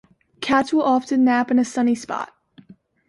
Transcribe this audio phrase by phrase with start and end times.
[0.39, 2.31] Cats will often nap in a sunny spot.